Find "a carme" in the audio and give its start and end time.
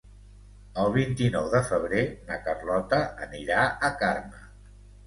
3.91-4.47